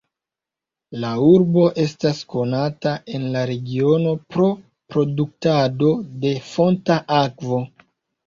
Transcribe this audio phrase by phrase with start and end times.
[1.01, 4.47] La urbo estas konata en la regiono pro
[4.95, 5.91] produktado
[6.25, 7.61] de fonta akvo.